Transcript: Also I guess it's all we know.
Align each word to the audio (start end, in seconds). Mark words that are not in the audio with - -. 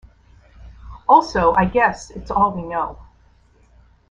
Also 1.07 1.53
I 1.53 1.65
guess 1.65 2.09
it's 2.09 2.31
all 2.31 2.53
we 2.55 2.63
know. 2.63 2.97